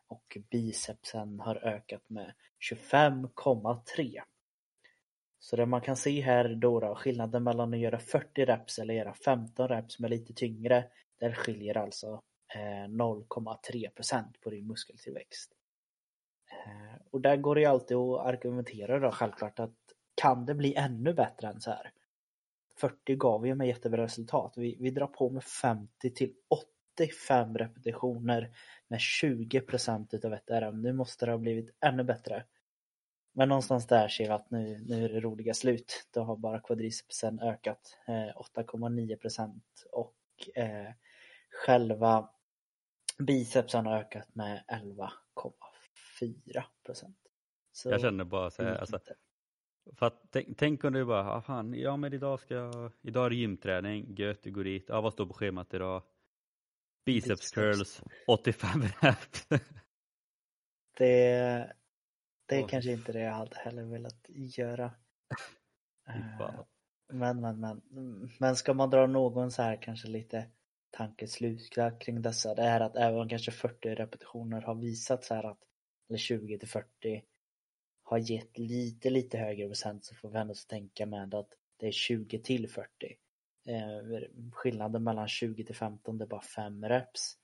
[0.07, 2.33] och bicepsen har ökat med
[2.71, 4.21] 25,3.
[5.39, 8.95] Så det man kan se här då, då skillnaden mellan att göra 40 reps eller
[8.95, 10.85] göra 15 reps med lite tyngre,
[11.21, 12.23] där skiljer alltså
[12.57, 15.53] Eh, 0,3 procent på din muskeltillväxt.
[16.51, 19.75] Eh, och där går det ju alltid att argumentera då självklart att
[20.15, 21.93] kan det bli ännu bättre än så här?
[22.81, 24.53] 40 gav ju mig jättebra resultat.
[24.57, 26.33] Vi, vi drar på med 50 till
[26.99, 28.51] 85 repetitioner
[28.89, 30.83] med 20 procent utav ett RM.
[30.83, 32.45] Nu måste det ha blivit ännu bättre.
[33.33, 36.07] Men någonstans där ser vi att nu, nu är det roliga slut.
[36.11, 40.15] Då har bara kvadricepsen ökat eh, 8,9 procent och
[40.55, 40.93] eh,
[41.51, 42.31] själva
[43.19, 47.17] bicepsen har ökat med 11,4 procent.
[47.85, 48.99] Jag känner bara så här, alltså,
[49.95, 53.27] för att tänk, tänk om du bara, ah, fan, ja men idag ska jag, idag
[53.27, 56.03] är det gymträning, gött, du går dit, ja vad står på schemat idag?
[57.05, 57.51] Biceps, Biceps.
[57.51, 59.47] curls, 85 reps.
[60.99, 61.73] det,
[62.47, 62.69] det är oh.
[62.69, 64.85] kanske inte det jag hade heller velat göra.
[66.09, 66.61] uh,
[67.13, 67.83] men, men, men,
[68.41, 70.51] men ska man dra någon så här kanske lite
[70.97, 75.45] tankeslutskraft kring dessa, det är att även om kanske 40 repetitioner har visat så här
[75.45, 75.59] att,
[76.09, 77.23] eller 20 till 40
[78.03, 81.93] har gett lite, lite högre procent så får vi ändå tänka med att det är
[81.93, 82.89] 20 till 40.
[83.69, 84.21] Eh,
[84.53, 87.37] skillnaden mellan 20 till 15 det är bara 5 reps.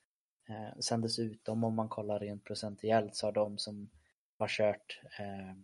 [0.49, 3.91] Eh, sen dessutom om man kollar rent procentuellt så har de som
[4.39, 5.57] har kört eh,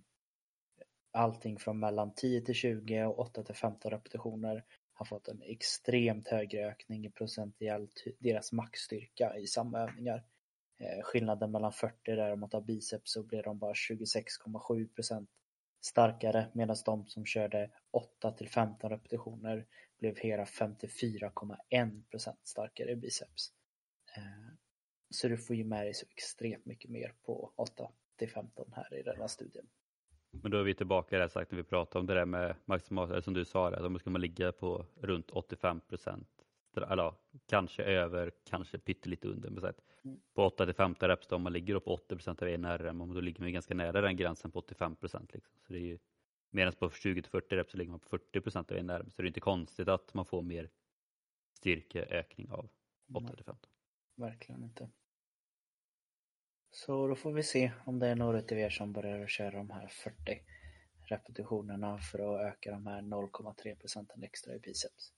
[1.13, 4.65] allting från mellan 10 till 20 och 8 till 15 repetitioner
[4.99, 10.25] har fått en extremt högre ökning i procentuellt deras maxstyrka i samma övningar.
[10.79, 15.27] Eh, skillnaden mellan 40 där mot att biceps så blir de bara 26,7%
[15.81, 19.67] starkare medan de som körde 8 till 15 repetitioner
[19.99, 23.53] blev hela 54,1% starkare i biceps.
[24.17, 24.23] Eh,
[25.11, 28.95] så du får ju med dig så extremt mycket mer på 8 till 15 här
[28.95, 29.67] i denna studien.
[30.31, 33.25] Men då är vi tillbaka där sagt när vi pratade om det där med maximalt,
[33.25, 36.29] som du sa, att då ska man ligga på runt 85 procent.
[36.77, 37.15] Eller
[37.47, 39.51] kanske över, kanske pyttelite under.
[39.51, 39.73] Men
[40.05, 40.21] mm.
[40.35, 43.21] På 8 till 15 reps då, om man ligger på 80 procent av NRM, då
[43.21, 45.33] ligger man ganska nära den gränsen på 85 procent.
[45.33, 45.55] Liksom.
[45.67, 45.99] Så det är ju,
[46.51, 49.11] medan på 20 till 40 reps så ligger man på 40 procent av NRM.
[49.11, 50.71] Så det är inte konstigt att man får mer
[51.53, 52.69] styrkeökning av
[53.15, 53.71] 8 till 15.
[54.15, 54.91] Verkligen inte.
[56.71, 59.71] Så då får vi se om det är några av er som börjar köra de
[59.71, 60.43] här 40
[61.09, 65.13] repetitionerna för att öka de här 0,3 procenten extra i biceps.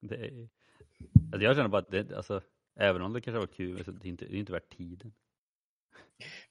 [0.00, 0.48] Det är,
[1.32, 2.42] alltså jag känner bara att det, alltså,
[2.76, 5.12] även om det kanske var kul, så det är inte, det är inte värt tiden.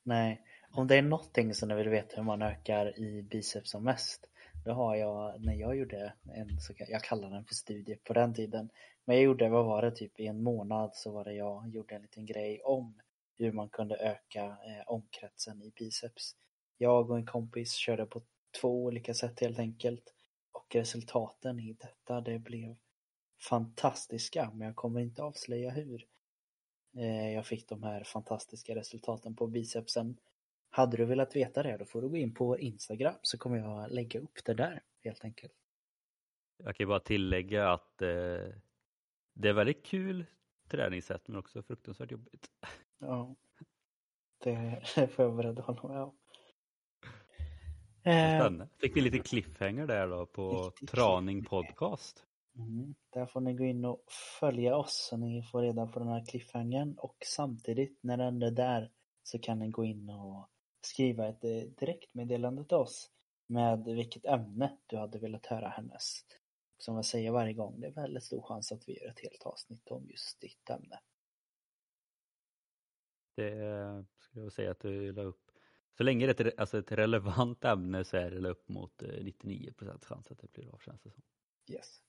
[0.03, 3.83] Nej, om det är någonting som ni vill veta hur man ökar i biceps som
[3.83, 4.29] mest,
[4.65, 8.33] då har jag, när jag gjorde en, så jag kallar den för studie på den
[8.33, 8.69] tiden,
[9.05, 11.95] men jag gjorde, vad var det, typ i en månad så var det jag gjorde
[11.95, 13.01] en liten grej om
[13.37, 16.35] hur man kunde öka eh, omkretsen i biceps.
[16.77, 18.21] Jag och en kompis körde på
[18.61, 20.13] två olika sätt helt enkelt
[20.51, 22.75] och resultaten i detta det blev
[23.49, 26.07] fantastiska men jag kommer inte avslöja hur.
[26.97, 30.17] Eh, jag fick de här fantastiska resultaten på bicepsen.
[30.75, 33.91] Hade du velat veta det då får du gå in på Instagram så kommer jag
[33.91, 35.53] lägga upp det där helt enkelt.
[36.57, 38.07] Jag kan bara tillägga att eh,
[39.33, 40.25] det är väldigt kul
[40.69, 42.47] träningssätt men också fruktansvärt jobbigt.
[42.99, 43.35] Ja,
[44.43, 46.15] det, får jag beredd hålla med om.
[48.01, 48.69] Spännande.
[48.77, 52.25] Fick vi lite cliffhanger där då på Traning Podcast.
[52.57, 54.03] Mm, där får ni gå in och
[54.39, 58.51] följa oss så ni får reda på den här cliffhangern och samtidigt när den är
[58.51, 58.91] där
[59.23, 60.49] så kan ni gå in och
[60.85, 63.11] skriva ett eh, direktmeddelande till oss
[63.47, 66.23] med vilket ämne du hade velat höra hennes
[66.77, 69.43] som jag säger varje gång, det är väldigt stor chans att vi gör ett helt
[69.43, 70.99] avsnitt om just ditt ämne.
[73.35, 75.41] Det skulle jag säga att du la upp.
[75.97, 79.73] Så länge det är ett, alltså ett relevant ämne så är det upp mot 99
[79.81, 81.23] eh, chans att det blir av känns det som.
[81.71, 82.01] Yes.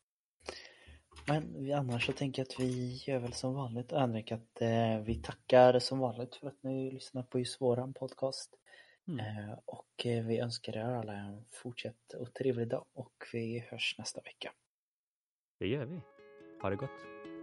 [1.28, 5.22] Men annars så tänker jag att vi gör väl som vanligt Henrik att eh, vi
[5.22, 8.58] tackar som vanligt för att ni lyssnar på just våran podcast.
[9.08, 9.20] Mm.
[9.20, 13.94] Eh, och eh, vi önskar er alla en fortsatt och trevlig dag och vi hörs
[13.98, 14.52] nästa vecka.
[15.58, 16.00] Det gör vi.
[16.62, 17.35] Ha det gott.